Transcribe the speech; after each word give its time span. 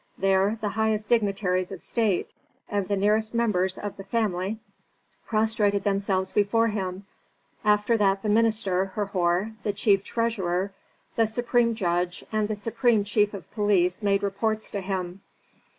There 0.17 0.57
the 0.59 0.69
highest 0.69 1.09
dignitaries 1.09 1.71
of 1.71 1.79
state, 1.79 2.31
and 2.67 2.87
the 2.87 2.97
nearest 2.97 3.35
members 3.35 3.77
of 3.77 3.97
the 3.97 4.03
family 4.03 4.57
prostrated 5.27 5.83
themselves 5.83 6.31
before 6.31 6.69
him, 6.69 7.05
after 7.63 7.97
that 7.97 8.23
the 8.23 8.27
minister, 8.29 8.85
Herhor; 8.95 9.51
the 9.61 9.73
chief 9.73 10.03
treasurer, 10.03 10.71
the 11.17 11.27
supreme 11.27 11.75
judge, 11.75 12.25
and 12.31 12.47
the 12.47 12.55
supreme 12.55 13.03
chief 13.03 13.35
of 13.35 13.51
police 13.51 14.01
made 14.01 14.23
reports 14.23 14.71
to 14.71 14.81
him. 14.81 15.21